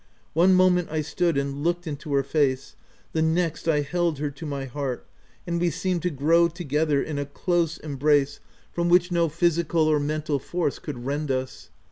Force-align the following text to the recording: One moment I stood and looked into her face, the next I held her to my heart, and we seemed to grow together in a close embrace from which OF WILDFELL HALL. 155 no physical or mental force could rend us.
One 0.33 0.55
moment 0.55 0.89
I 0.89 1.01
stood 1.01 1.37
and 1.37 1.63
looked 1.63 1.85
into 1.85 2.11
her 2.15 2.23
face, 2.23 2.75
the 3.13 3.21
next 3.21 3.67
I 3.67 3.81
held 3.81 4.17
her 4.17 4.31
to 4.31 4.45
my 4.47 4.65
heart, 4.65 5.05
and 5.45 5.61
we 5.61 5.69
seemed 5.69 6.01
to 6.01 6.09
grow 6.09 6.47
together 6.47 7.03
in 7.03 7.19
a 7.19 7.25
close 7.27 7.77
embrace 7.77 8.39
from 8.71 8.89
which 8.89 9.11
OF 9.11 9.17
WILDFELL 9.17 9.19
HALL. 9.19 9.25
155 9.27 9.27
no 9.27 9.29
physical 9.29 9.87
or 9.87 9.99
mental 9.99 10.39
force 10.39 10.79
could 10.79 11.05
rend 11.05 11.29
us. 11.29 11.69